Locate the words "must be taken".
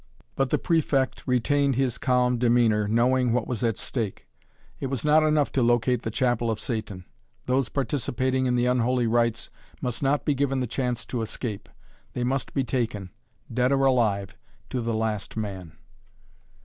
12.23-13.11